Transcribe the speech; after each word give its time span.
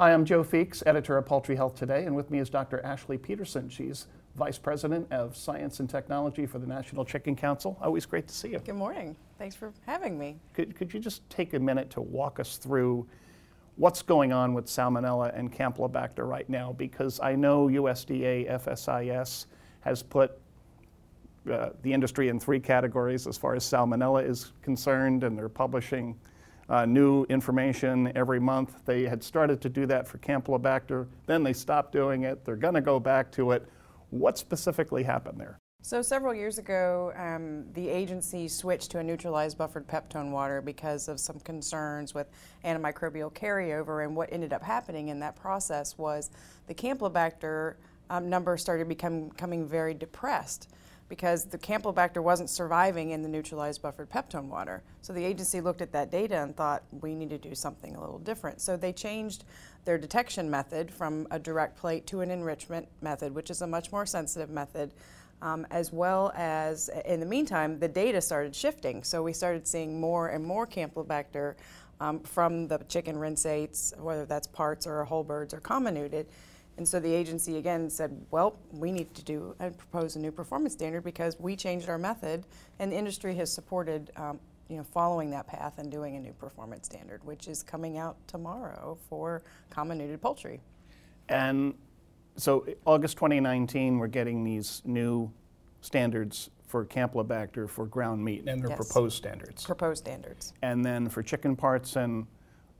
Hi, 0.00 0.14
I'm 0.14 0.24
Joe 0.24 0.42
Feeks, 0.42 0.82
editor 0.86 1.18
of 1.18 1.26
Poultry 1.26 1.54
Health 1.54 1.74
Today, 1.74 2.06
and 2.06 2.16
with 2.16 2.30
me 2.30 2.38
is 2.38 2.48
Dr. 2.48 2.82
Ashley 2.82 3.18
Peterson. 3.18 3.68
She's 3.68 4.06
Vice 4.34 4.56
President 4.56 5.06
of 5.12 5.36
Science 5.36 5.78
and 5.80 5.90
Technology 5.90 6.46
for 6.46 6.58
the 6.58 6.66
National 6.66 7.04
Chicken 7.04 7.36
Council. 7.36 7.76
Always 7.82 8.06
great 8.06 8.26
to 8.26 8.32
see 8.32 8.48
you. 8.48 8.60
Good 8.60 8.76
morning. 8.76 9.14
Thanks 9.36 9.54
for 9.54 9.74
having 9.84 10.18
me. 10.18 10.38
Could, 10.54 10.74
could 10.74 10.94
you 10.94 11.00
just 11.00 11.28
take 11.28 11.52
a 11.52 11.58
minute 11.58 11.90
to 11.90 12.00
walk 12.00 12.40
us 12.40 12.56
through 12.56 13.06
what's 13.76 14.00
going 14.00 14.32
on 14.32 14.54
with 14.54 14.68
Salmonella 14.68 15.38
and 15.38 15.52
Campylobacter 15.52 16.26
right 16.26 16.48
now? 16.48 16.72
Because 16.72 17.20
I 17.20 17.34
know 17.34 17.66
USDA 17.66 18.50
FSIS 18.50 19.44
has 19.80 20.02
put 20.02 20.40
uh, 21.52 21.72
the 21.82 21.92
industry 21.92 22.30
in 22.30 22.40
three 22.40 22.58
categories 22.58 23.26
as 23.26 23.36
far 23.36 23.54
as 23.54 23.64
Salmonella 23.64 24.26
is 24.26 24.52
concerned, 24.62 25.24
and 25.24 25.36
they're 25.36 25.50
publishing 25.50 26.18
uh, 26.70 26.86
new 26.86 27.24
information 27.24 28.12
every 28.16 28.40
month. 28.40 28.84
They 28.86 29.02
had 29.02 29.22
started 29.22 29.60
to 29.62 29.68
do 29.68 29.86
that 29.86 30.06
for 30.06 30.18
Campylobacter, 30.18 31.08
then 31.26 31.42
they 31.42 31.52
stopped 31.52 31.92
doing 31.92 32.22
it. 32.22 32.44
They're 32.44 32.56
going 32.56 32.74
to 32.74 32.80
go 32.80 33.00
back 33.00 33.30
to 33.32 33.50
it. 33.50 33.68
What 34.10 34.38
specifically 34.38 35.02
happened 35.02 35.38
there? 35.38 35.58
So 35.82 36.02
several 36.02 36.34
years 36.34 36.58
ago, 36.58 37.12
um, 37.16 37.64
the 37.72 37.88
agency 37.88 38.48
switched 38.48 38.90
to 38.92 38.98
a 38.98 39.02
neutralized 39.02 39.56
buffered 39.56 39.88
peptone 39.88 40.30
water 40.30 40.60
because 40.60 41.08
of 41.08 41.18
some 41.18 41.40
concerns 41.40 42.14
with 42.14 42.28
antimicrobial 42.64 43.32
carryover. 43.32 44.04
And 44.04 44.14
what 44.14 44.28
ended 44.30 44.52
up 44.52 44.62
happening 44.62 45.08
in 45.08 45.20
that 45.20 45.36
process 45.36 45.96
was 45.96 46.30
the 46.66 46.74
Campylobacter 46.74 47.76
um, 48.10 48.28
number 48.28 48.56
started 48.58 48.88
becoming 48.88 49.66
very 49.66 49.94
depressed 49.94 50.68
because 51.10 51.44
the 51.44 51.58
Campylobacter 51.58 52.22
wasn't 52.22 52.48
surviving 52.48 53.10
in 53.10 53.20
the 53.20 53.28
neutralized 53.28 53.82
buffered 53.82 54.08
peptone 54.08 54.46
water. 54.46 54.82
So 55.02 55.12
the 55.12 55.22
agency 55.22 55.60
looked 55.60 55.82
at 55.82 55.92
that 55.92 56.10
data 56.10 56.36
and 56.36 56.56
thought 56.56 56.84
we 57.02 57.14
need 57.14 57.28
to 57.30 57.38
do 57.38 57.54
something 57.54 57.96
a 57.96 58.00
little 58.00 58.20
different. 58.20 58.62
So 58.62 58.76
they 58.76 58.92
changed 58.92 59.44
their 59.84 59.98
detection 59.98 60.48
method 60.48 60.90
from 60.90 61.26
a 61.30 61.38
direct 61.38 61.76
plate 61.76 62.06
to 62.06 62.20
an 62.20 62.30
enrichment 62.30 62.86
method, 63.02 63.34
which 63.34 63.50
is 63.50 63.60
a 63.60 63.66
much 63.66 63.92
more 63.92 64.06
sensitive 64.06 64.48
method. 64.48 64.92
Um, 65.42 65.66
as 65.70 65.90
well 65.90 66.32
as, 66.36 66.90
in 67.06 67.18
the 67.18 67.24
meantime, 67.24 67.78
the 67.80 67.88
data 67.88 68.20
started 68.20 68.54
shifting. 68.54 69.02
So 69.02 69.22
we 69.22 69.32
started 69.32 69.66
seeing 69.66 69.98
more 69.98 70.28
and 70.28 70.44
more 70.44 70.66
Campylobacter 70.66 71.54
um, 71.98 72.20
from 72.20 72.68
the 72.68 72.78
chicken 72.88 73.16
rinsates, 73.16 73.98
whether 73.98 74.26
that's 74.26 74.46
parts 74.46 74.86
or 74.86 75.02
whole 75.04 75.24
birds 75.24 75.54
or 75.54 75.60
comminuted. 75.60 76.26
And 76.80 76.88
so 76.88 76.98
the 76.98 77.12
agency 77.12 77.58
again 77.58 77.90
said, 77.90 78.18
well, 78.30 78.56
we 78.72 78.90
need 78.90 79.14
to 79.14 79.22
do 79.22 79.54
and 79.60 79.76
propose 79.76 80.16
a 80.16 80.18
new 80.18 80.32
performance 80.32 80.72
standard 80.72 81.04
because 81.04 81.38
we 81.38 81.54
changed 81.54 81.90
our 81.90 81.98
method, 81.98 82.46
and 82.78 82.90
the 82.90 82.96
industry 82.96 83.34
has 83.34 83.52
supported 83.52 84.10
um, 84.16 84.40
you 84.70 84.78
know, 84.78 84.82
following 84.82 85.28
that 85.32 85.46
path 85.46 85.74
and 85.76 85.92
doing 85.92 86.16
a 86.16 86.18
new 86.18 86.32
performance 86.32 86.86
standard, 86.86 87.22
which 87.22 87.48
is 87.48 87.62
coming 87.62 87.98
out 87.98 88.16
tomorrow 88.26 88.96
for 89.10 89.42
comminuted 89.70 90.22
poultry. 90.22 90.62
And 91.28 91.74
so 92.36 92.66
August 92.86 93.18
2019, 93.18 93.98
we're 93.98 94.06
getting 94.06 94.42
these 94.42 94.80
new 94.86 95.30
standards 95.82 96.48
for 96.66 96.86
Campylobacter 96.86 97.68
for 97.68 97.84
ground 97.84 98.24
meat, 98.24 98.44
and 98.46 98.62
they're 98.62 98.70
yes. 98.70 98.78
proposed 98.78 99.18
standards. 99.18 99.66
Proposed 99.66 100.04
standards. 100.04 100.54
And 100.62 100.82
then 100.82 101.10
for 101.10 101.22
chicken 101.22 101.56
parts 101.56 101.96
and 101.96 102.26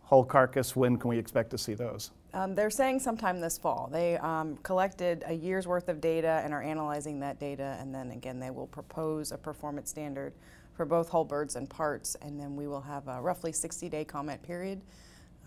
whole 0.05 0.25
carcass, 0.25 0.75
when 0.75 0.97
can 0.97 1.11
we 1.11 1.19
expect 1.19 1.51
to 1.51 1.59
see 1.59 1.75
those? 1.75 2.13
Um, 2.33 2.55
they're 2.55 2.71
saying 2.71 3.01
sometime 3.01 3.41
this 3.41 3.59
fall. 3.59 3.89
They 3.91 4.17
um, 4.19 4.57
collected 4.59 5.25
a 5.27 5.33
year's 5.33 5.67
worth 5.67 5.89
of 5.89 6.01
data 6.01 6.41
and 6.45 6.55
are 6.55 6.63
analyzing 6.63 7.21
that 7.21 7.41
data, 7.41 7.77
and 7.81 7.95
then 7.95 8.13
again, 8.13 8.39
they 8.39 8.51
will 8.51 8.69
propose 8.69 9.33
a 9.33 9.39
performance 9.39 9.91
standard 9.91 10.33
for 10.75 10.85
both 10.85 11.09
whole 11.09 11.25
birds 11.25 11.57
and 11.57 11.69
parts, 11.69 12.17
and 12.23 12.39
then 12.39 12.55
we 12.57 12.67
will 12.67 12.81
have 12.81 13.09
a 13.09 13.21
roughly 13.21 13.53
60 13.53 13.89
day 13.89 14.05
comment 14.05 14.43
period 14.43 14.81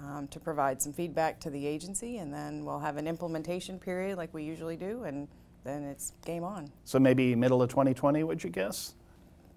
um, 0.02 0.28
to 0.28 0.40
provide 0.40 0.82
some 0.82 0.92
feedback 0.92 1.40
to 1.40 1.50
the 1.50 1.66
agency, 1.66 2.18
and 2.18 2.34
then 2.34 2.66
we'll 2.66 2.80
have 2.80 2.98
an 2.98 3.08
implementation 3.08 3.80
period 3.80 4.18
like 4.18 4.34
we 4.34 4.44
usually 4.44 4.76
do, 4.76 5.04
and 5.04 5.28
then 5.64 5.84
it's 5.84 6.14
game 6.26 6.44
on. 6.44 6.70
So 6.84 7.00
maybe 7.00 7.34
middle 7.36 7.62
of 7.62 7.70
2020, 7.70 8.24
would 8.24 8.44
you 8.44 8.50
guess? 8.50 8.96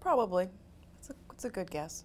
Probably. 0.00 0.48
It's 1.00 1.10
a, 1.10 1.14
it's 1.32 1.44
a 1.44 1.50
good 1.50 1.70
guess. 1.70 2.04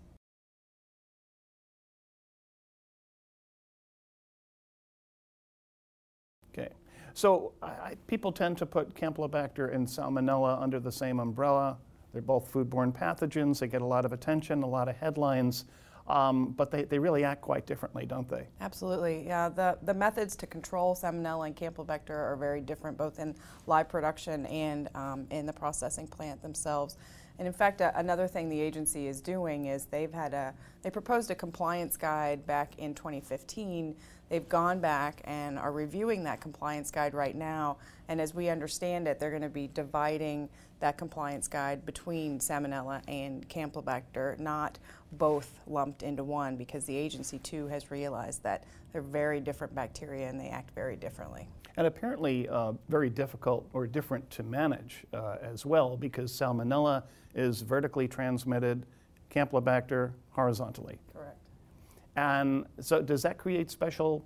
So 7.14 7.54
I, 7.62 7.96
people 8.08 8.32
tend 8.32 8.58
to 8.60 8.66
put 8.66 8.94
Campylobacter 8.94 9.74
and 9.74 9.88
Salmonella 9.88 10.62
under 10.62 10.80
the 10.80 10.92
same 10.92 11.20
umbrella. 11.20 11.78
They're 12.14 12.22
both 12.22 12.52
foodborne 12.52 12.94
pathogens. 12.94 13.60
They 13.60 13.68
get 13.68 13.82
a 13.82 13.86
lot 13.86 14.06
of 14.06 14.14
attention, 14.14 14.64
a 14.64 14.68
lot 14.68 14.90
of 14.90 14.96
headlines. 14.98 15.66
Um, 16.08 16.52
but 16.54 16.72
they, 16.72 16.84
they 16.84 17.00
really 17.00 17.24
act 17.24 17.42
quite 17.42 17.66
differently, 17.66 18.06
don't 18.06 18.28
they? 18.28 18.48
Absolutely. 18.60 19.26
Yeah, 19.26 19.50
the, 19.50 19.78
the 19.84 19.94
methods 19.94 20.36
to 20.38 20.48
control 20.48 20.96
Salmonella 20.96 21.48
and 21.48 21.56
Campylobacter 21.56 22.10
are 22.10 22.36
very 22.36 22.60
different, 22.60 22.98
both 22.98 23.20
in 23.20 23.36
live 23.68 23.88
production 23.88 24.46
and 24.48 24.90
um, 24.96 25.28
in 25.30 25.46
the 25.46 25.54
processing 25.54 26.08
plant 26.08 26.42
themselves. 26.42 26.98
And 27.42 27.48
in 27.48 27.54
fact, 27.54 27.82
uh, 27.82 27.92
another 27.96 28.28
thing 28.28 28.50
the 28.50 28.62
agency 28.62 29.08
is 29.08 29.20
doing 29.20 29.66
is 29.66 29.86
they've 29.86 30.14
had 30.14 30.36
a, 30.36 30.54
they 30.84 30.92
proposed 30.92 31.32
a 31.32 31.36
compliance 31.36 31.98
guide 31.98 32.46
back 32.46 32.78
in 32.78 32.94
2015. 32.94 33.96
They've 34.30 34.48
gone 34.48 34.80
back 34.80 35.22
and 35.24 35.58
are 35.58 35.72
reviewing 35.72 36.24
that 36.26 36.40
compliance 36.40 36.92
guide 36.92 37.16
right 37.16 37.36
now. 37.36 37.78
And 38.10 38.22
as 38.22 38.36
we 38.36 38.50
understand 38.50 39.08
it, 39.08 39.20
they're 39.20 39.32
going 39.32 39.42
to 39.42 39.50
be 39.50 39.72
dividing 39.74 40.50
that 40.82 41.00
compliance 41.00 41.48
guide 41.48 41.84
between 41.84 42.38
Salmonella 42.38 43.02
and 43.08 43.50
Campylobacter, 43.50 44.38
not 44.38 44.78
both 45.14 45.52
lumped 45.66 46.04
into 46.04 46.24
one, 46.24 46.58
because 46.58 46.86
the 46.86 46.96
agency 46.96 47.40
too 47.40 47.66
has 47.70 47.90
realized 47.90 48.44
that 48.44 48.66
they're 48.94 49.02
very 49.02 49.40
different 49.40 49.74
bacteria 49.74 50.30
and 50.30 50.40
they 50.40 50.50
act 50.50 50.76
very 50.76 50.96
differently. 50.96 51.48
And 51.82 51.88
apparently 51.88 52.48
uh, 52.48 52.74
very 52.90 53.10
difficult 53.10 53.68
or 53.74 53.88
different 53.88 54.30
to 54.30 54.44
manage 54.44 55.04
uh, 55.16 55.38
as 55.42 55.66
well, 55.66 55.98
because 55.98 56.32
Salmonella 56.32 57.02
is 57.34 57.62
vertically 57.62 58.08
transmitted, 58.08 58.86
Campylobacter 59.32 60.12
horizontally. 60.30 61.00
Correct. 61.12 61.40
And 62.16 62.68
so 62.80 63.02
does 63.02 63.24
that 63.24 63.40
create 63.40 63.72
special 63.72 64.24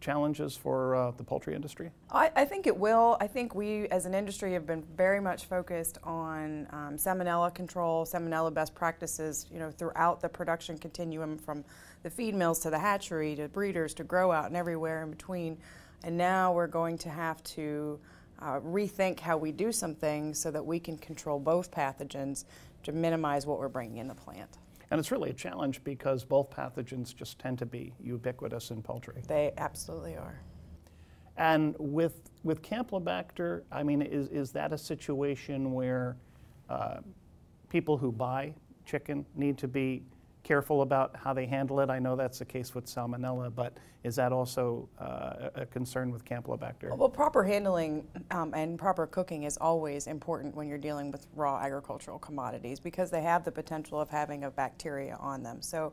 challenges 0.00 0.56
for 0.56 0.96
uh, 0.96 1.12
the 1.12 1.22
poultry 1.22 1.54
industry? 1.54 1.92
I, 2.10 2.32
I, 2.34 2.44
think 2.44 2.66
it 2.66 2.76
will. 2.76 3.16
I 3.20 3.28
think 3.28 3.54
we 3.54 3.86
as 3.90 4.04
an 4.04 4.12
industry 4.12 4.52
have 4.54 4.66
been 4.66 4.82
very 4.96 5.20
much 5.20 5.44
focused 5.44 5.98
on 6.02 6.66
um, 6.72 6.96
salmonella 6.96 7.54
control, 7.54 8.06
salmonella 8.06 8.52
best 8.52 8.74
practices, 8.74 9.46
you 9.52 9.60
know, 9.60 9.70
throughout 9.70 10.20
the 10.20 10.28
production 10.28 10.76
continuum 10.76 11.38
from 11.38 11.64
the 12.02 12.10
feed 12.10 12.34
mills 12.34 12.58
to 12.58 12.70
the 12.70 12.78
hatchery 12.80 13.36
to 13.36 13.46
breeders 13.46 13.94
to 13.94 14.02
grow 14.02 14.32
out 14.32 14.46
and 14.46 14.56
everywhere 14.56 15.04
in 15.04 15.10
between. 15.10 15.58
And 16.04 16.16
now 16.16 16.52
we're 16.52 16.66
going 16.66 16.98
to 16.98 17.08
have 17.08 17.42
to 17.44 17.98
uh, 18.40 18.60
rethink 18.60 19.20
how 19.20 19.36
we 19.36 19.52
do 19.52 19.72
some 19.72 19.94
things 19.94 20.38
so 20.38 20.50
that 20.50 20.64
we 20.64 20.78
can 20.78 20.96
control 20.96 21.38
both 21.38 21.70
pathogens 21.70 22.44
to 22.84 22.92
minimize 22.92 23.46
what 23.46 23.58
we're 23.58 23.68
bringing 23.68 23.98
in 23.98 24.08
the 24.08 24.14
plant. 24.14 24.58
And 24.90 24.98
it's 24.98 25.10
really 25.10 25.30
a 25.30 25.34
challenge 25.34 25.82
because 25.84 26.24
both 26.24 26.50
pathogens 26.50 27.14
just 27.14 27.38
tend 27.38 27.58
to 27.58 27.66
be 27.66 27.92
ubiquitous 28.00 28.70
in 28.70 28.82
poultry. 28.82 29.22
They 29.26 29.52
absolutely 29.58 30.16
are. 30.16 30.40
And 31.36 31.74
with, 31.78 32.30
with 32.42 32.62
Campylobacter, 32.62 33.62
I 33.70 33.82
mean, 33.82 34.02
is, 34.02 34.28
is 34.28 34.50
that 34.52 34.72
a 34.72 34.78
situation 34.78 35.72
where 35.72 36.16
uh, 36.70 36.98
people 37.68 37.96
who 37.96 38.10
buy 38.10 38.54
chicken 38.86 39.26
need 39.36 39.58
to 39.58 39.68
be 39.68 40.02
careful 40.48 40.80
about 40.80 41.14
how 41.14 41.34
they 41.34 41.44
handle 41.44 41.78
it. 41.80 41.90
I 41.90 41.98
know 41.98 42.16
that's 42.16 42.38
the 42.38 42.44
case 42.46 42.74
with 42.74 42.86
salmonella, 42.86 43.54
but 43.54 43.76
is 44.02 44.16
that 44.16 44.32
also 44.32 44.88
uh, 44.98 45.50
a 45.54 45.66
concern 45.66 46.10
with 46.10 46.24
Campylobacter? 46.24 46.96
Well, 46.96 47.10
proper 47.10 47.44
handling 47.44 48.06
um, 48.30 48.54
and 48.54 48.78
proper 48.78 49.06
cooking 49.06 49.42
is 49.42 49.58
always 49.58 50.06
important 50.06 50.56
when 50.56 50.66
you're 50.66 50.78
dealing 50.78 51.10
with 51.10 51.26
raw 51.36 51.58
agricultural 51.58 52.18
commodities 52.18 52.80
because 52.80 53.10
they 53.10 53.20
have 53.20 53.44
the 53.44 53.52
potential 53.52 54.00
of 54.00 54.08
having 54.08 54.44
a 54.44 54.50
bacteria 54.50 55.18
on 55.20 55.42
them. 55.42 55.60
So 55.60 55.92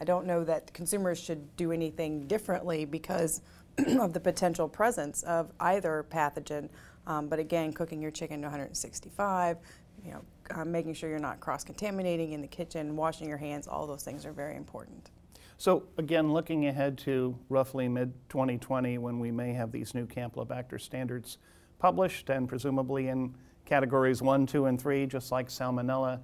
I 0.00 0.04
don't 0.04 0.26
know 0.26 0.42
that 0.42 0.74
consumers 0.74 1.20
should 1.20 1.56
do 1.56 1.70
anything 1.70 2.26
differently 2.26 2.84
because 2.84 3.40
of 4.00 4.12
the 4.12 4.20
potential 4.20 4.68
presence 4.68 5.22
of 5.22 5.52
either 5.60 6.06
pathogen. 6.10 6.68
Um, 7.06 7.28
but 7.28 7.38
again, 7.38 7.72
cooking 7.72 8.02
your 8.02 8.10
chicken 8.10 8.40
to 8.40 8.46
165, 8.46 9.58
you 10.04 10.12
know, 10.12 10.22
uh, 10.50 10.64
making 10.64 10.94
sure 10.94 11.08
you're 11.08 11.18
not 11.18 11.40
cross-contaminating 11.40 12.32
in 12.32 12.40
the 12.40 12.46
kitchen, 12.46 12.96
washing 12.96 13.28
your 13.28 13.38
hands, 13.38 13.66
all 13.66 13.86
those 13.86 14.02
things 14.02 14.26
are 14.26 14.32
very 14.32 14.56
important. 14.56 15.10
So 15.58 15.84
again, 15.98 16.32
looking 16.32 16.66
ahead 16.66 16.98
to 16.98 17.38
roughly 17.48 17.88
mid-2020 17.88 18.98
when 18.98 19.20
we 19.20 19.30
may 19.30 19.52
have 19.52 19.70
these 19.70 19.94
new 19.94 20.06
Campylobacter 20.06 20.80
standards 20.80 21.38
published 21.78 22.30
and 22.30 22.48
presumably 22.48 23.08
in 23.08 23.34
categories 23.64 24.22
one, 24.22 24.46
two, 24.46 24.66
and 24.66 24.80
three, 24.80 25.06
just 25.06 25.30
like 25.30 25.48
Salmonella, 25.48 26.20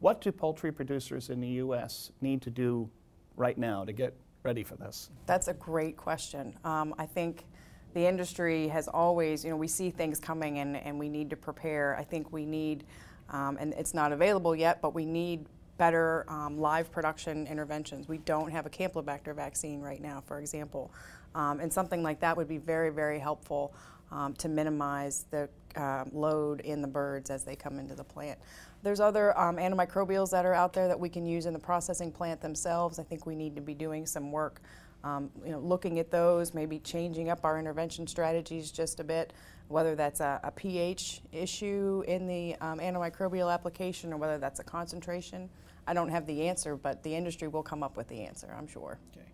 what 0.00 0.20
do 0.20 0.30
poultry 0.30 0.72
producers 0.72 1.30
in 1.30 1.40
the 1.40 1.48
U.S. 1.48 2.10
need 2.20 2.42
to 2.42 2.50
do 2.50 2.90
right 3.36 3.56
now 3.56 3.84
to 3.84 3.92
get 3.92 4.14
ready 4.42 4.62
for 4.62 4.76
this? 4.76 5.10
That's 5.26 5.48
a 5.48 5.54
great 5.54 5.96
question. 5.96 6.58
Um, 6.64 6.94
I 6.98 7.06
think 7.06 7.46
the 7.94 8.06
industry 8.06 8.68
has 8.68 8.88
always, 8.88 9.44
you 9.44 9.50
know, 9.50 9.56
we 9.56 9.68
see 9.68 9.90
things 9.90 10.18
coming 10.18 10.58
and, 10.58 10.76
and 10.76 10.98
we 10.98 11.08
need 11.08 11.30
to 11.30 11.36
prepare. 11.36 11.96
I 11.98 12.04
think 12.04 12.32
we 12.32 12.44
need 12.44 12.84
um, 13.32 13.56
and 13.58 13.74
it's 13.74 13.94
not 13.94 14.12
available 14.12 14.54
yet, 14.54 14.80
but 14.80 14.94
we 14.94 15.04
need 15.04 15.46
better 15.78 16.24
um, 16.28 16.58
live 16.58 16.92
production 16.92 17.46
interventions. 17.46 18.08
We 18.08 18.18
don't 18.18 18.50
have 18.50 18.66
a 18.66 18.70
Campylobacter 18.70 19.34
vaccine 19.34 19.80
right 19.80 20.00
now, 20.00 20.22
for 20.26 20.38
example. 20.38 20.92
Um, 21.34 21.60
and 21.60 21.72
something 21.72 22.02
like 22.02 22.20
that 22.20 22.36
would 22.36 22.48
be 22.48 22.58
very, 22.58 22.90
very 22.90 23.18
helpful 23.18 23.74
um, 24.10 24.34
to 24.34 24.48
minimize 24.48 25.24
the 25.30 25.48
uh, 25.74 26.04
load 26.12 26.60
in 26.60 26.82
the 26.82 26.88
birds 26.88 27.30
as 27.30 27.44
they 27.44 27.56
come 27.56 27.78
into 27.78 27.94
the 27.94 28.04
plant. 28.04 28.38
There's 28.82 28.98
other 28.98 29.38
um, 29.38 29.56
antimicrobials 29.56 30.30
that 30.30 30.44
are 30.44 30.54
out 30.54 30.72
there 30.72 30.88
that 30.88 30.98
we 30.98 31.08
can 31.08 31.24
use 31.24 31.46
in 31.46 31.52
the 31.52 31.58
processing 31.58 32.10
plant 32.10 32.40
themselves. 32.40 32.98
I 32.98 33.04
think 33.04 33.26
we 33.26 33.36
need 33.36 33.54
to 33.54 33.62
be 33.62 33.74
doing 33.74 34.06
some 34.06 34.32
work, 34.32 34.60
um, 35.04 35.30
you 35.44 35.52
know, 35.52 35.60
looking 35.60 36.00
at 36.00 36.10
those, 36.10 36.52
maybe 36.52 36.80
changing 36.80 37.30
up 37.30 37.44
our 37.44 37.60
intervention 37.60 38.08
strategies 38.08 38.72
just 38.72 38.98
a 38.98 39.04
bit, 39.04 39.32
whether 39.68 39.94
that's 39.94 40.18
a, 40.18 40.40
a 40.42 40.50
pH 40.50 41.20
issue 41.30 42.02
in 42.08 42.26
the 42.26 42.56
um, 42.56 42.80
antimicrobial 42.80 43.52
application 43.52 44.12
or 44.12 44.16
whether 44.16 44.38
that's 44.38 44.58
a 44.58 44.64
concentration. 44.64 45.48
I 45.86 45.94
don't 45.94 46.08
have 46.08 46.26
the 46.26 46.48
answer, 46.48 46.76
but 46.76 47.04
the 47.04 47.14
industry 47.14 47.46
will 47.46 47.62
come 47.62 47.84
up 47.84 47.96
with 47.96 48.08
the 48.08 48.24
answer, 48.24 48.52
I'm 48.56 48.66
sure. 48.66 48.98
Okay. 49.16 49.26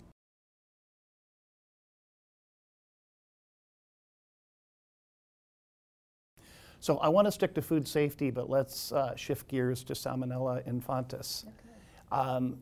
So 6.80 6.98
I 6.98 7.08
want 7.08 7.26
to 7.26 7.32
stick 7.32 7.54
to 7.54 7.62
food 7.62 7.86
safety, 7.88 8.30
but 8.30 8.48
let's 8.48 8.92
uh, 8.92 9.16
shift 9.16 9.48
gears 9.48 9.82
to 9.84 9.94
Salmonella 9.94 10.66
infantis. 10.68 11.44
Um, 12.12 12.58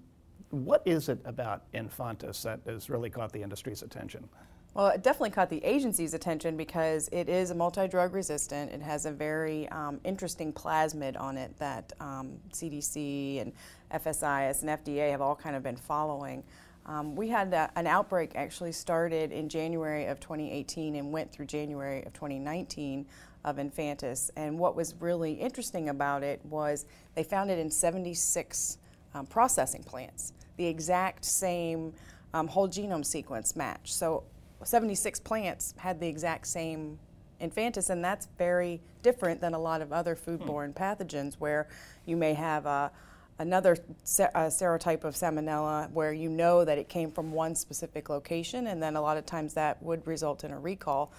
what 0.50 0.82
is 0.84 1.08
it 1.08 1.18
about 1.24 1.70
infantis 1.72 2.42
that 2.42 2.60
has 2.66 2.88
really 2.88 3.10
caught 3.10 3.32
the 3.32 3.42
industry's 3.42 3.82
attention? 3.82 4.28
Well, 4.74 4.88
it 4.88 5.02
definitely 5.02 5.30
caught 5.30 5.48
the 5.48 5.64
agency's 5.64 6.12
attention 6.12 6.56
because 6.56 7.08
it 7.10 7.30
is 7.30 7.50
a 7.50 7.54
multi-drug 7.54 8.12
resistant. 8.12 8.72
It 8.72 8.82
has 8.82 9.06
a 9.06 9.10
very 9.10 9.66
um, 9.70 9.98
interesting 10.04 10.52
plasmid 10.52 11.18
on 11.18 11.38
it 11.38 11.56
that 11.58 11.94
um, 11.98 12.32
CDC 12.52 13.40
and 13.40 13.52
FSIS 13.90 14.60
and 14.60 14.70
FDA 14.70 15.10
have 15.10 15.22
all 15.22 15.34
kind 15.34 15.56
of 15.56 15.62
been 15.62 15.76
following. 15.76 16.44
Um, 16.86 17.16
we 17.16 17.28
had 17.28 17.52
a, 17.52 17.70
an 17.76 17.86
outbreak 17.86 18.32
actually 18.36 18.72
started 18.72 19.32
in 19.32 19.48
January 19.48 20.06
of 20.06 20.20
2018 20.20 20.94
and 20.94 21.12
went 21.12 21.32
through 21.32 21.46
January 21.46 22.04
of 22.04 22.12
2019 22.12 23.06
of 23.44 23.56
Infantis. 23.56 24.30
And 24.36 24.58
what 24.58 24.76
was 24.76 24.94
really 25.00 25.32
interesting 25.32 25.88
about 25.88 26.22
it 26.22 26.40
was 26.44 26.86
they 27.14 27.24
found 27.24 27.50
it 27.50 27.58
in 27.58 27.70
76 27.70 28.78
um, 29.14 29.26
processing 29.26 29.82
plants, 29.82 30.32
the 30.56 30.66
exact 30.66 31.24
same 31.24 31.92
um, 32.34 32.46
whole 32.46 32.68
genome 32.68 33.04
sequence 33.04 33.56
match. 33.56 33.92
So 33.92 34.22
76 34.62 35.20
plants 35.20 35.74
had 35.78 36.00
the 36.00 36.06
exact 36.06 36.46
same 36.46 36.98
Infantis, 37.40 37.90
and 37.90 38.02
that's 38.02 38.28
very 38.38 38.80
different 39.02 39.40
than 39.40 39.52
a 39.52 39.58
lot 39.58 39.82
of 39.82 39.92
other 39.92 40.16
foodborne 40.16 40.74
hmm. 40.74 40.82
pathogens 40.82 41.34
where 41.34 41.68
you 42.06 42.16
may 42.16 42.32
have 42.32 42.64
a 42.64 42.90
another 43.38 43.76
serotype 44.04 45.04
of 45.04 45.14
salmonella 45.14 45.90
where 45.90 46.12
you 46.12 46.28
know 46.28 46.64
that 46.64 46.78
it 46.78 46.88
came 46.88 47.10
from 47.10 47.32
one 47.32 47.54
specific 47.54 48.08
location, 48.08 48.66
and 48.68 48.82
then 48.82 48.96
a 48.96 49.00
lot 49.00 49.16
of 49.16 49.26
times 49.26 49.54
that 49.54 49.82
would 49.82 50.06
result 50.06 50.44
in 50.44 50.50
a 50.50 50.58
recall. 50.58 51.12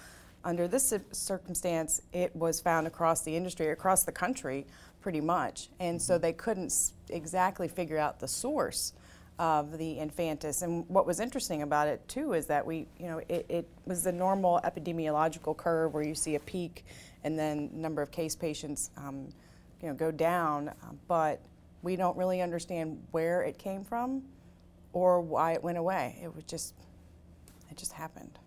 Under 0.44 0.68
this 0.68 0.92
circumstance, 1.12 2.00
it 2.12 2.34
was 2.34 2.60
found 2.60 2.86
across 2.86 3.22
the 3.22 3.36
industry, 3.36 3.70
across 3.70 4.04
the 4.04 4.12
country, 4.12 4.66
pretty 5.00 5.20
much. 5.20 5.68
And 5.80 6.00
so 6.00 6.14
mm-hmm. 6.14 6.22
they 6.22 6.32
couldn't 6.32 6.72
exactly 7.10 7.68
figure 7.68 7.98
out 7.98 8.20
the 8.20 8.28
source 8.28 8.92
of 9.38 9.78
the 9.78 9.96
infantis. 9.96 10.62
And 10.62 10.88
what 10.88 11.06
was 11.06 11.20
interesting 11.20 11.62
about 11.62 11.86
it 11.86 12.06
too 12.08 12.32
is 12.32 12.46
that 12.46 12.66
we, 12.66 12.86
you 12.98 13.06
know, 13.06 13.18
it, 13.28 13.46
it, 13.48 13.68
was 13.86 14.02
the 14.02 14.12
normal 14.12 14.60
epidemiological 14.64 15.56
curve 15.56 15.94
where 15.94 16.02
you 16.02 16.14
see 16.14 16.34
a 16.34 16.40
peak 16.40 16.84
and 17.22 17.38
then 17.38 17.70
number 17.72 18.02
of 18.02 18.10
case 18.10 18.34
patients, 18.34 18.90
um, 18.96 19.28
you 19.80 19.88
know, 19.88 19.94
go 19.94 20.10
down. 20.10 20.72
but 21.06 21.40
we 21.82 21.96
don't 21.96 22.16
really 22.16 22.40
understand 22.40 23.02
where 23.10 23.42
it 23.42 23.58
came 23.58 23.84
from 23.84 24.22
or 24.92 25.20
why 25.20 25.52
it 25.52 25.62
went 25.62 25.78
away. 25.78 26.18
It 26.22 26.34
was 26.34 26.44
just, 26.44 26.74
it 27.70 27.76
just 27.76 27.92
happened. 27.92 28.38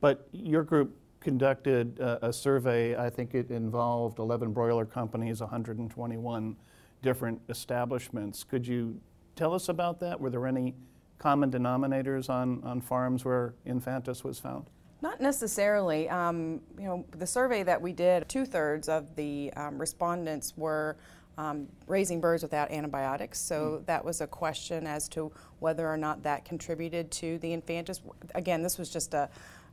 But 0.00 0.28
your 0.32 0.62
group 0.62 0.96
conducted 1.20 1.98
a, 1.98 2.28
a 2.28 2.32
survey. 2.32 2.96
I 2.96 3.10
think 3.10 3.34
it 3.34 3.50
involved 3.50 4.18
11 4.18 4.52
broiler 4.52 4.84
companies, 4.84 5.40
121 5.40 6.56
different 7.02 7.40
establishments. 7.48 8.44
Could 8.44 8.66
you 8.66 9.00
tell 9.36 9.54
us 9.54 9.68
about 9.68 10.00
that? 10.00 10.20
Were 10.20 10.30
there 10.30 10.46
any 10.46 10.74
common 11.18 11.50
denominators 11.50 12.30
on, 12.30 12.62
on 12.64 12.80
farms 12.80 13.24
where 13.24 13.54
infantis 13.66 14.24
was 14.24 14.38
found? 14.38 14.66
Not 15.00 15.20
necessarily. 15.20 16.08
Um, 16.08 16.60
you 16.76 16.86
know, 16.86 17.06
the 17.16 17.26
survey 17.26 17.62
that 17.62 17.80
we 17.80 17.92
did, 17.92 18.28
two 18.28 18.44
thirds 18.44 18.88
of 18.88 19.14
the 19.14 19.52
um, 19.54 19.78
respondents 19.78 20.54
were 20.56 20.96
um, 21.38 21.68
raising 21.86 22.20
birds 22.20 22.42
without 22.42 22.70
antibiotics. 22.70 23.40
So 23.40 23.80
mm. 23.80 23.86
that 23.86 24.04
was 24.04 24.20
a 24.20 24.26
question 24.26 24.86
as 24.86 25.08
to 25.10 25.32
whether 25.60 25.88
or 25.88 25.96
not 25.96 26.24
that 26.24 26.44
contributed 26.44 27.10
to 27.12 27.38
the 27.38 27.56
infantis. 27.56 28.00
Again, 28.34 28.62
this 28.62 28.76
was 28.76 28.90
just 28.90 29.14
a, 29.14 29.30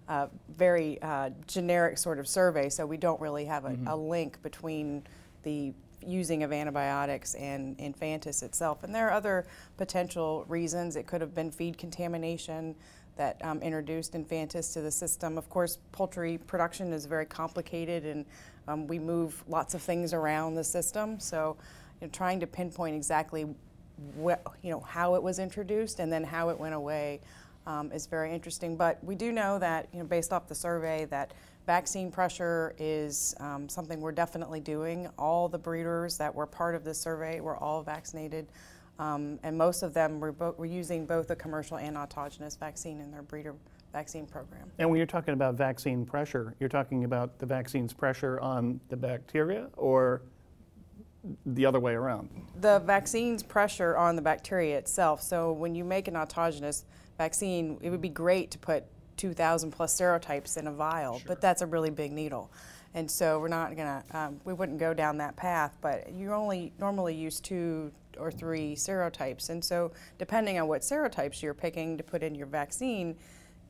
a 0.08 0.30
very 0.56 1.02
uh, 1.02 1.32
generic 1.48 1.98
sort 1.98 2.20
of 2.20 2.28
survey, 2.28 2.70
so 2.70 2.86
we 2.86 2.98
don't 2.98 3.20
really 3.20 3.46
have 3.46 3.66
a, 3.66 3.72
mm-hmm. 3.72 3.88
a, 3.88 3.96
link 3.96 4.42
between 4.44 5.04
the 5.42 5.74
using 6.06 6.44
of 6.44 6.54
antibiotics 6.54 7.34
and 7.34 7.76
infantis 7.80 8.44
itself. 8.44 8.84
And 8.84 8.94
there 8.94 9.08
are 9.08 9.14
other 9.14 9.48
potential 9.76 10.46
reasons. 10.48 10.96
It 10.96 11.08
could 11.08 11.22
have 11.22 11.34
been 11.34 11.50
feed 11.50 11.80
contamination 11.80 12.76
that 13.18 13.44
um, 13.44 13.62
introduced 13.62 14.14
infantis 14.14 14.74
to 14.74 14.82
the 14.82 14.92
system. 14.92 15.38
Of 15.38 15.50
course, 15.50 15.78
poultry 15.92 16.38
production 16.38 16.92
is 16.94 17.06
very 17.06 17.26
complicated 17.26 18.06
and 18.06 18.26
um, 18.68 18.88
we 18.88 19.00
move 19.00 19.44
lots 19.48 19.74
of 19.74 19.82
things 19.82 20.14
around 20.14 20.56
the 20.56 20.64
system. 20.64 21.20
So 21.20 21.58
you 22.02 22.08
know, 22.08 22.12
trying 22.12 22.40
to 22.42 22.48
pinpoint 22.48 22.96
exactly 22.96 23.46
what, 24.16 24.46
you 24.62 24.72
know, 24.72 24.82
how 24.82 25.16
it 25.16 25.24
was 25.24 25.40
introduced 25.40 26.00
and 26.00 26.12
then 26.12 26.24
how 26.24 26.50
it 26.50 26.60
went 26.60 26.74
away 26.74 27.22
um, 27.68 27.92
is 27.92 28.06
very 28.06 28.34
interesting. 28.34 28.76
But 28.76 29.04
we 29.04 29.16
do 29.16 29.32
know 29.32 29.60
that, 29.60 29.88
you 29.94 30.00
know, 30.00 30.06
based 30.06 30.34
off 30.34 30.48
the 30.48 30.56
survey, 30.56 31.06
that 31.06 31.32
vaccine 31.66 32.12
pressure 32.12 32.76
is 32.78 33.34
um, 33.40 33.68
something 33.68 34.00
we're 34.02 34.12
definitely 34.12 34.60
doing. 34.60 35.10
All 35.18 35.50
the 35.50 35.58
breeders 35.58 36.18
that 36.18 36.34
were 36.34 36.46
part 36.46 36.76
of 36.76 36.84
this 36.84 37.00
survey 37.00 37.40
were 37.40 37.58
all 37.58 37.82
vaccinated. 37.82 38.48
Um, 38.98 39.40
and 39.44 39.58
most 39.58 39.84
of 39.84 39.94
them 39.94 40.20
were, 40.20 40.32
were 40.32 40.66
using 40.66 41.06
both 41.06 41.30
a 41.30 41.36
commercial 41.36 41.78
and 41.78 41.98
autogenous 41.98 42.58
vaccine 42.58 43.02
in 43.02 43.12
their 43.12 43.22
breeder 43.22 43.56
vaccine 43.92 44.26
program. 44.26 44.70
And 44.78 44.90
when 44.90 44.98
you're 44.98 45.06
talking 45.06 45.34
about 45.34 45.56
vaccine 45.56 46.06
pressure, 46.06 46.54
you're 46.60 46.70
talking 46.70 47.06
about 47.06 47.40
the 47.40 47.46
vaccine's 47.46 47.94
pressure 47.94 48.40
on 48.42 48.80
the 48.90 48.98
bacteria 48.98 49.70
or 49.78 50.22
the 51.46 51.66
other 51.66 51.80
way 51.80 51.94
around? 51.94 52.30
The 52.62 52.80
vaccine's 52.80 53.44
pressure 53.44 53.98
on 53.98 54.16
the 54.16 54.22
bacteria 54.22 54.78
itself. 54.78 55.22
So 55.22 55.52
when 55.52 55.76
you 55.76 55.84
make 55.84 56.08
an 56.08 56.16
autogenous 56.16 56.84
vaccine, 57.18 57.78
it 57.82 57.90
would 57.90 58.02
be 58.02 58.10
great 58.10 58.52
to 58.52 58.60
put 58.60 58.84
2,000 59.18 59.72
plus 59.72 59.98
serotypes 59.98 60.58
in 60.58 60.68
a 60.68 60.72
vial, 60.72 61.20
sure. 61.20 61.28
but 61.28 61.42
that's 61.42 61.62
a 61.62 61.66
really 61.66 61.90
big 61.90 62.12
needle. 62.12 62.52
And 62.94 63.10
so 63.10 63.40
we're 63.40 63.50
not 63.50 63.76
going 63.76 63.88
to, 63.88 64.18
um, 64.18 64.40
we 64.46 64.54
wouldn't 64.54 64.78
go 64.78 64.94
down 64.94 65.18
that 65.18 65.36
path, 65.36 65.78
but 65.82 66.12
you 66.14 66.32
only 66.34 66.72
normally 66.80 67.14
use 67.14 67.40
two 67.40 67.92
or 68.18 68.32
three 68.32 68.76
serotypes. 68.76 69.50
And 69.50 69.64
so 69.64 69.92
depending 70.18 70.60
on 70.60 70.68
what 70.68 70.82
serotypes 70.82 71.42
you're 71.42 71.54
picking 71.54 71.98
to 71.98 72.04
put 72.04 72.24
in 72.24 72.36
your 72.36 72.48
vaccine, 72.48 73.16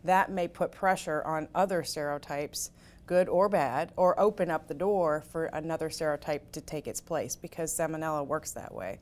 that 0.04 0.32
may 0.32 0.48
put 0.48 0.72
pressure 0.72 1.24
on 1.24 1.48
other 1.56 1.82
serotypes, 1.82 2.70
good 3.08 3.28
or 3.28 3.50
bad, 3.50 3.92
or 3.98 4.20
open 4.20 4.50
up 4.50 4.68
the 4.68 4.74
door 4.74 5.24
for 5.32 5.46
another 5.46 5.90
serotype 5.90 6.52
to 6.52 6.62
take 6.62 6.88
its 6.88 7.02
place 7.02 7.36
because 7.36 7.76
salmonella 7.76 8.26
works 8.26 8.52
that 8.52 8.74
way. 8.74 9.00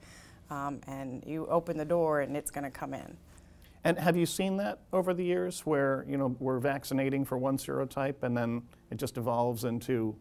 Um, 0.50 0.82
and 0.88 1.24
you 1.26 1.46
open 1.48 1.78
the 1.78 1.86
door 1.86 2.22
and 2.22 2.36
it's 2.38 2.52
going 2.52 2.64
to 2.64 2.72
come 2.72 2.94
in. 2.94 3.18
And 3.86 4.00
have 4.00 4.16
you 4.16 4.26
seen 4.26 4.58
that 4.58 4.80
over 4.94 5.14
the 5.14 5.26
years 5.26 5.62
where, 5.66 6.06
you 6.08 6.18
know, 6.18 6.36
we're 6.40 6.60
vaccinating 6.60 7.26
for 7.26 7.38
one 7.38 7.58
serotype 7.58 8.24
and 8.24 8.36
then 8.36 8.64
it 8.92 8.98
just 8.98 9.18
evolves 9.18 9.66
into 9.66 10.16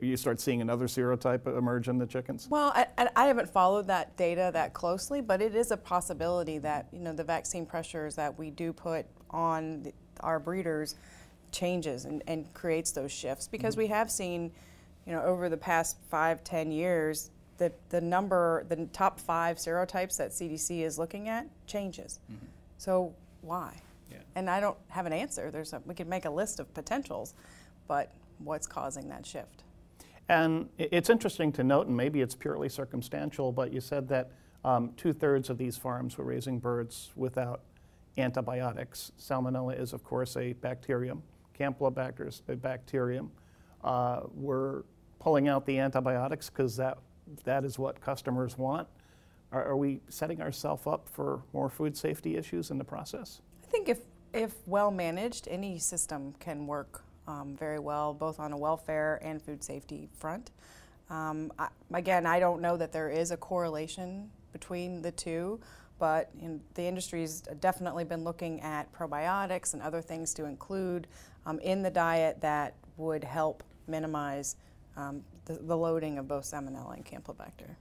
you 0.00 0.16
start 0.16 0.40
seeing 0.40 0.60
another 0.60 0.86
serotype 0.86 1.46
emerge 1.46 1.88
in 1.88 1.98
the 1.98 2.06
chickens? 2.06 2.48
Well, 2.48 2.72
I, 2.74 2.86
I, 3.16 3.26
haven't 3.26 3.50
followed 3.50 3.86
that 3.88 4.16
data 4.16 4.50
that 4.52 4.72
closely, 4.72 5.20
but 5.20 5.42
it 5.42 5.54
is 5.54 5.70
a 5.70 5.76
possibility 5.76 6.58
that 6.58 6.88
you 6.92 7.00
know 7.00 7.12
the 7.12 7.24
vaccine 7.24 7.66
pressures 7.66 8.14
that 8.16 8.38
we 8.38 8.50
do 8.50 8.72
put 8.72 9.06
on 9.30 9.82
the, 9.82 9.92
our 10.20 10.40
breeders 10.40 10.94
changes 11.52 12.06
and, 12.06 12.22
and 12.26 12.52
creates 12.54 12.92
those 12.92 13.12
shifts 13.12 13.46
because 13.46 13.74
mm-hmm. 13.74 13.82
we 13.82 13.88
have 13.88 14.10
seen, 14.10 14.50
you 15.06 15.12
know, 15.12 15.22
over 15.22 15.48
the 15.48 15.56
past 15.56 15.98
five, 16.08 16.42
ten 16.44 16.70
years, 16.70 17.30
the 17.58 17.70
the 17.90 18.00
number, 18.00 18.64
the 18.68 18.86
top 18.86 19.20
five 19.20 19.58
serotypes 19.58 20.16
that 20.16 20.30
CDC 20.30 20.80
is 20.80 20.98
looking 20.98 21.28
at 21.28 21.46
changes. 21.66 22.20
Mm-hmm. 22.32 22.46
So 22.78 23.14
why? 23.42 23.82
Yeah. 24.10 24.18
And 24.34 24.48
I 24.48 24.60
don't 24.60 24.78
have 24.88 25.04
an 25.04 25.12
answer. 25.12 25.50
There's 25.50 25.74
a, 25.74 25.82
we 25.84 25.94
could 25.94 26.08
make 26.08 26.24
a 26.24 26.30
list 26.30 26.58
of 26.58 26.72
potentials, 26.72 27.34
but 27.86 28.10
what's 28.38 28.66
causing 28.66 29.08
that 29.08 29.26
shift? 29.26 29.63
And 30.28 30.68
it's 30.78 31.10
interesting 31.10 31.52
to 31.52 31.64
note, 31.64 31.86
and 31.86 31.96
maybe 31.96 32.20
it's 32.22 32.34
purely 32.34 32.68
circumstantial, 32.68 33.52
but 33.52 33.72
you 33.72 33.80
said 33.80 34.08
that 34.08 34.32
um, 34.64 34.92
two 34.96 35.12
thirds 35.12 35.50
of 35.50 35.58
these 35.58 35.76
farms 35.76 36.16
were 36.16 36.24
raising 36.24 36.58
birds 36.58 37.12
without 37.14 37.60
antibiotics. 38.16 39.12
Salmonella 39.18 39.78
is, 39.78 39.92
of 39.92 40.02
course, 40.02 40.36
a 40.36 40.54
bacterium. 40.54 41.22
Campylobacter 41.58 42.26
is 42.26 42.42
a 42.48 42.56
bacterium. 42.56 43.30
Uh, 43.82 44.20
we're 44.32 44.82
pulling 45.18 45.48
out 45.48 45.66
the 45.66 45.78
antibiotics 45.78 46.48
because 46.48 46.76
that, 46.76 46.98
that 47.44 47.64
is 47.64 47.78
what 47.78 48.00
customers 48.00 48.56
want. 48.56 48.88
are, 49.52 49.64
are 49.64 49.76
we 49.76 50.00
setting 50.08 50.40
ourselves 50.40 50.86
up 50.86 51.08
for 51.08 51.42
more 51.52 51.68
food 51.68 51.96
safety 51.96 52.36
issues 52.36 52.70
in 52.70 52.78
the 52.78 52.84
process? 52.84 53.42
I 53.62 53.66
think 53.66 53.88
if, 53.88 54.00
if 54.32 54.54
well 54.66 54.90
managed, 54.90 55.48
any 55.48 55.78
system 55.78 56.34
can 56.40 56.66
work 56.66 57.04
um, 57.26 57.56
very 57.56 57.78
well, 57.78 58.12
both 58.14 58.38
on 58.38 58.52
a 58.52 58.56
welfare 58.56 59.18
and 59.22 59.40
food 59.40 59.62
safety 59.62 60.08
front. 60.18 60.50
Um, 61.10 61.52
I, 61.58 61.68
again, 61.92 62.26
I 62.26 62.40
don't 62.40 62.60
know 62.60 62.76
that 62.76 62.92
there 62.92 63.10
is 63.10 63.30
a 63.30 63.36
correlation 63.36 64.30
between 64.52 65.02
the 65.02 65.12
two, 65.12 65.60
but 65.98 66.30
in, 66.40 66.60
the 66.74 66.82
industry's 66.82 67.42
definitely 67.60 68.04
been 68.04 68.24
looking 68.24 68.60
at 68.60 68.92
probiotics 68.92 69.74
and 69.74 69.82
other 69.82 70.00
things 70.00 70.34
to 70.34 70.44
include 70.44 71.06
um, 71.46 71.58
in 71.60 71.82
the 71.82 71.90
diet 71.90 72.40
that 72.40 72.74
would 72.96 73.24
help 73.24 73.62
minimize 73.86 74.56
um, 74.96 75.22
the, 75.44 75.54
the 75.54 75.76
loading 75.76 76.18
of 76.18 76.28
both 76.28 76.44
salmonella 76.44 76.94
and 76.94 77.04
campylobacter. 77.04 77.76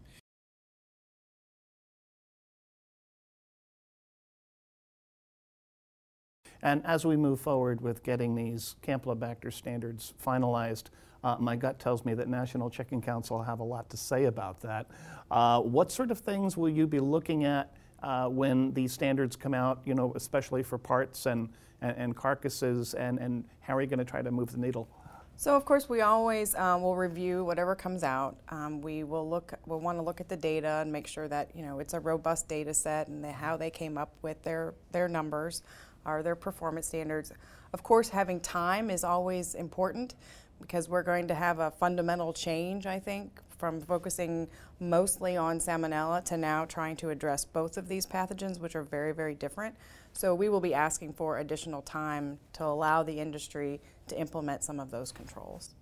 And 6.64 6.84
as 6.86 7.06
we 7.06 7.18
move 7.18 7.42
forward 7.42 7.82
with 7.82 8.04
getting 8.04 8.36
these 8.36 8.78
Campylobacter 8.82 9.52
standards 9.52 10.14
finalized, 10.26 10.86
uh, 11.22 11.36
my 11.38 11.58
gut 11.58 11.78
tells 11.78 12.06
me 12.06 12.14
that 12.14 12.30
National 12.30 12.70
Chicken 12.70 13.02
Council 13.02 13.44
have 13.44 13.60
a 13.60 13.64
lot 13.64 13.90
to 13.90 13.98
say 13.98 14.26
about 14.26 14.62
that. 14.62 14.88
Uh, 15.30 15.60
what 15.60 15.92
sort 15.92 16.10
of 16.10 16.20
things 16.20 16.56
will 16.56 16.70
you 16.70 16.88
be 16.88 17.02
looking 17.02 17.44
at 17.44 17.76
uh, 18.02 18.28
when 18.30 18.74
these 18.74 18.94
standards 18.94 19.36
come 19.36 19.54
out, 19.54 19.82
you 19.86 19.94
know, 19.94 20.14
especially 20.16 20.64
for 20.64 20.78
parts 20.78 21.26
and, 21.26 21.50
and, 21.82 21.98
and 21.98 22.16
carcasses, 22.16 22.94
and, 22.94 23.20
and 23.20 23.44
how 23.60 23.76
are 23.76 23.82
you 23.82 23.88
going 23.88 24.00
to 24.00 24.06
try 24.06 24.22
to 24.22 24.32
move 24.32 24.52
the 24.52 24.58
needle? 24.58 24.88
So 25.36 25.56
of 25.56 25.66
course 25.66 25.90
we 25.90 26.02
always 26.02 26.56
um, 26.56 26.84
will 26.84 26.96
review 26.96 27.44
whatever 27.44 27.76
comes 27.76 28.04
out. 28.04 28.38
Um, 28.50 28.82
we 28.82 29.04
will 29.04 29.28
look, 29.28 29.54
we'll 29.66 29.80
want 29.80 29.98
to 29.98 30.02
look 30.02 30.22
at 30.22 30.30
the 30.30 30.38
data 30.38 30.80
and 30.82 30.92
make 30.92 31.08
sure 31.08 31.28
that 31.28 31.50
you 31.56 31.64
know 31.64 31.80
it's 31.80 31.94
a 31.94 32.00
robust 32.00 32.48
data 32.48 32.74
set 32.74 33.08
and 33.08 33.24
the, 33.24 33.32
how 33.32 33.58
they 33.58 33.72
came 33.72 33.98
up 33.98 34.14
with 34.22 34.42
their 34.44 34.76
their 34.92 35.08
numbers, 35.08 35.64
or 36.06 36.24
their 36.24 36.36
performance 36.36 36.88
standards. 36.88 37.32
Of 37.74 37.84
course, 37.84 38.10
having 38.10 38.40
time 38.40 38.90
is 38.90 39.04
always 39.04 39.56
important 39.56 40.16
because 40.62 40.88
we're 40.88 41.04
going 41.04 41.28
to 41.28 41.36
have 41.36 41.60
a 41.60 41.72
fundamental 41.72 42.34
change, 42.34 42.86
I 42.86 43.00
think, 43.00 43.42
from 43.58 43.82
focusing 43.82 44.48
mostly 44.80 45.38
on 45.38 45.60
salmonella 45.60 46.24
to 46.26 46.38
now 46.38 46.66
trying 46.66 46.96
to 46.98 47.10
address 47.10 47.46
both 47.46 47.78
of 47.78 47.88
these 47.88 48.06
pathogens, 48.06 48.60
which 48.60 48.76
are 48.76 48.84
very, 48.84 49.14
very 49.14 49.36
different. 49.36 49.76
So 50.14 50.36
we 50.36 50.50
will 50.50 50.60
be 50.60 50.74
asking 50.74 51.14
for 51.14 51.40
additional 51.40 51.82
time 51.82 52.40
to 52.54 52.66
allow 52.66 53.04
the 53.04 53.20
industry 53.20 53.82
to 54.08 54.20
implement 54.20 54.64
some 54.64 54.80
of 54.80 54.92
those 54.92 55.12
controls. 55.12 55.76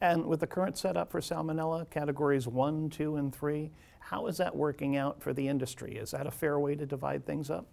And 0.00 0.26
with 0.26 0.40
the 0.40 0.46
current 0.46 0.76
setup 0.78 1.10
for 1.10 1.20
salmonella, 1.20 1.88
categories 1.90 2.46
one, 2.46 2.90
two, 2.90 3.16
and 3.16 3.34
three, 3.34 3.70
how 4.00 4.26
is 4.26 4.36
that 4.36 4.54
working 4.54 4.96
out 4.96 5.22
for 5.22 5.32
the 5.32 5.48
industry? 5.48 5.96
Is 5.96 6.12
that 6.12 6.26
a 6.26 6.30
fair 6.30 6.58
way 6.58 6.74
to 6.76 6.86
divide 6.86 7.26
things 7.26 7.50
up? 7.50 7.66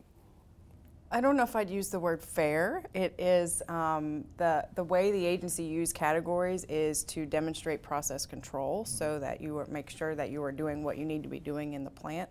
I 1.15 1.21
don't 1.21 1.37
know 1.37 1.43
if 1.43 1.55
I'd 1.55 1.69
use 1.69 1.87
the 1.87 1.99
word 1.99 2.21
fair. 2.21 2.83
It 2.93 3.15
is 3.17 3.63
um, 3.69 4.25
the 4.35 4.67
the 4.75 4.83
way 4.83 5.13
the 5.13 5.25
agency 5.25 5.63
use 5.63 5.93
categories 5.93 6.65
is 6.65 7.05
to 7.05 7.25
demonstrate 7.25 7.81
process 7.81 8.25
control, 8.25 8.83
so 8.83 9.17
that 9.19 9.39
you 9.39 9.65
make 9.69 9.89
sure 9.89 10.13
that 10.13 10.29
you 10.29 10.43
are 10.43 10.51
doing 10.51 10.83
what 10.83 10.97
you 10.97 11.05
need 11.05 11.23
to 11.23 11.29
be 11.29 11.39
doing 11.39 11.71
in 11.71 11.85
the 11.85 11.89
plant. 11.89 12.29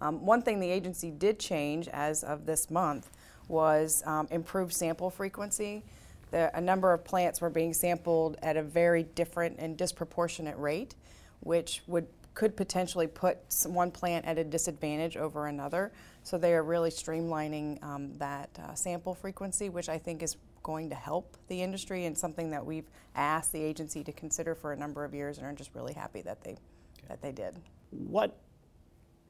Um, 0.00 0.26
one 0.26 0.42
thing 0.42 0.58
the 0.58 0.68
agency 0.68 1.12
did 1.12 1.38
change 1.38 1.86
as 1.86 2.24
of 2.24 2.44
this 2.44 2.72
month 2.72 3.08
was 3.46 4.02
um, 4.04 4.26
improved 4.32 4.72
sample 4.72 5.10
frequency. 5.10 5.84
The, 6.32 6.50
a 6.56 6.60
number 6.60 6.92
of 6.92 7.04
plants 7.04 7.40
were 7.40 7.50
being 7.50 7.72
sampled 7.72 8.36
at 8.42 8.56
a 8.56 8.64
very 8.64 9.04
different 9.04 9.60
and 9.60 9.76
disproportionate 9.76 10.58
rate, 10.58 10.96
which 11.38 11.82
would 11.86 12.08
could 12.34 12.56
potentially 12.56 13.06
put 13.06 13.38
one 13.66 13.90
plant 13.90 14.24
at 14.26 14.38
a 14.38 14.44
disadvantage 14.44 15.16
over 15.16 15.46
another. 15.46 15.92
So 16.24 16.36
they 16.36 16.52
are 16.54 16.64
really 16.64 16.90
streamlining 16.90 17.82
um, 17.82 18.12
that 18.18 18.50
uh, 18.58 18.74
sample 18.74 19.14
frequency, 19.14 19.68
which 19.68 19.88
I 19.88 19.98
think 19.98 20.22
is 20.22 20.36
going 20.62 20.88
to 20.90 20.96
help 20.96 21.36
the 21.48 21.62
industry 21.62 22.06
and 22.06 22.16
something 22.16 22.50
that 22.50 22.64
we've 22.64 22.88
asked 23.14 23.52
the 23.52 23.62
agency 23.62 24.02
to 24.02 24.12
consider 24.12 24.54
for 24.54 24.72
a 24.72 24.76
number 24.76 25.04
of 25.04 25.14
years 25.14 25.38
and 25.38 25.46
are 25.46 25.52
just 25.52 25.74
really 25.74 25.92
happy 25.92 26.22
that 26.22 26.42
they, 26.42 26.52
okay. 26.52 26.60
that 27.08 27.22
they 27.22 27.32
did. 27.32 27.60
What 27.90 28.36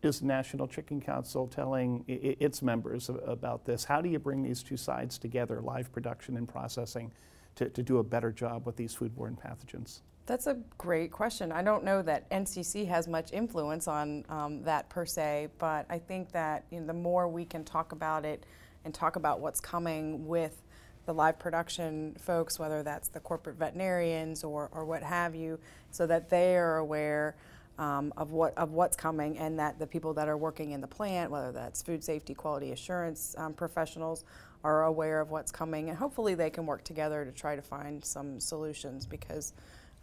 is 0.03 0.21
the 0.21 0.27
National 0.27 0.67
Chicken 0.67 1.01
Council 1.01 1.47
telling 1.47 2.05
its 2.07 2.63
members 2.63 3.11
about 3.27 3.65
this? 3.65 3.85
How 3.85 4.01
do 4.01 4.09
you 4.09 4.19
bring 4.19 4.43
these 4.43 4.63
two 4.63 4.77
sides 4.77 5.19
together, 5.19 5.61
live 5.61 5.93
production 5.93 6.37
and 6.37 6.49
processing, 6.49 7.13
to, 7.57 7.69
to 7.69 7.83
do 7.83 7.99
a 7.99 8.05
better 8.05 8.31
job 8.31 8.65
with 8.67 8.77
these 8.77 8.95
foodborne 8.95 9.37
pathogens? 9.37 10.01
That's 10.27 10.47
a 10.47 10.57
great 10.79 11.11
question. 11.11 11.53
I 11.53 11.63
don't 11.63 11.85
know 11.85 12.01
that 12.01 12.29
NCC 12.31 12.89
has 12.89 13.07
much 13.07 13.33
influence 13.33 13.87
on 13.87 14.25
um, 14.31 14.63
that 14.63 14.89
per 14.89 15.05
se, 15.05 15.49
but 15.59 15.85
I 15.91 15.99
think 15.99 16.33
that 16.33 16.65
you 16.71 16.81
know, 16.81 16.87
the 16.87 16.95
more 16.95 17.29
we 17.29 17.45
can 17.45 17.63
talk 17.63 17.93
about 17.93 18.25
it 18.25 18.47
and 18.87 18.95
talk 18.95 19.17
about 19.17 19.41
what's 19.41 19.61
coming 19.61 20.27
with 20.27 20.63
the 21.05 21.13
live 21.13 21.39
production 21.39 22.17
folks, 22.19 22.59
whether 22.59 22.83
that's 22.83 23.09
the 23.09 23.21
corporate 23.21 23.57
veterinarians 23.57 24.45
or, 24.45 24.71
or 24.73 24.87
what 24.87 25.03
have 25.03 25.35
you, 25.35 25.59
so 25.91 26.07
that 26.07 26.31
they 26.31 26.57
are 26.57 26.79
aware 26.79 27.37
um, 27.79 28.11
of 28.17 28.33
what 28.33 28.57
of 28.57 28.73
what's 28.73 28.97
coming, 28.97 29.37
and 29.37 29.59
that 29.59 29.79
the 29.79 29.87
people 29.87 30.15
that 30.15 30.29
are 30.29 30.39
working 30.39 30.71
in 30.71 30.81
the 30.81 30.87
plant, 30.87 31.31
whether 31.31 31.53
that's 31.53 31.83
food 31.83 32.03
safety, 32.03 32.33
quality 32.33 32.73
assurance 32.73 33.35
um, 33.37 33.53
professionals, 33.53 34.25
are 34.63 34.85
aware 34.85 35.21
of 35.21 35.31
what's 35.31 35.53
coming, 35.53 35.91
and 35.91 35.99
hopefully 35.99 36.35
they 36.35 36.49
can 36.49 36.65
work 36.65 36.83
together 36.83 37.27
to 37.27 37.33
try 37.33 37.57
to 37.57 37.63
find 37.63 38.03
some 38.03 38.41
solutions 38.41 39.05
because 39.05 39.53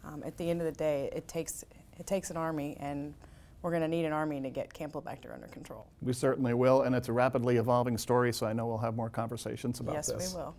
um, 0.04 0.22
at 0.24 0.36
the 0.36 0.48
end 0.48 0.60
of 0.60 0.66
the 0.66 0.72
day, 0.72 1.10
it 1.12 1.28
takes 1.28 1.64
it 1.98 2.06
takes 2.06 2.30
an 2.30 2.36
army, 2.36 2.76
and 2.80 3.14
we're 3.60 3.70
going 3.70 3.82
to 3.82 3.88
need 3.88 4.04
an 4.04 4.12
army 4.12 4.40
to 4.40 4.50
get 4.50 4.72
Campylobacter 4.72 5.32
under 5.32 5.46
control. 5.48 5.86
We 6.00 6.12
certainly 6.12 6.54
will, 6.54 6.82
and 6.82 6.94
it's 6.94 7.08
a 7.08 7.12
rapidly 7.12 7.58
evolving 7.58 7.98
story, 7.98 8.32
so 8.32 8.46
I 8.46 8.52
know 8.52 8.66
we'll 8.66 8.78
have 8.78 8.96
more 8.96 9.10
conversations 9.10 9.80
about 9.80 9.94
yes, 9.94 10.06
this. 10.08 10.22
Yes, 10.22 10.34
we 10.34 10.40
will. 10.40 10.56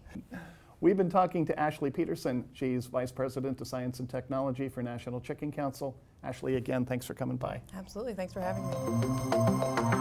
We've 0.80 0.98
been 0.98 1.10
talking 1.10 1.46
to 1.46 1.58
Ashley 1.58 1.90
Peterson. 1.90 2.44
She's 2.54 2.88
Vice 2.88 3.12
President 3.12 3.60
of 3.62 3.68
Science 3.68 4.00
and 4.00 4.10
Technology 4.10 4.68
for 4.68 4.84
National 4.84 5.22
Chicken 5.22 5.52
Council. 5.52 5.96
Ashley, 6.24 6.56
again, 6.56 6.86
thanks 6.86 7.06
for 7.06 7.14
coming 7.14 7.38
by. 7.38 7.62
Absolutely. 7.74 8.14
Thanks 8.14 8.34
for 8.34 8.42
having 8.42 8.70
me. 8.70 9.93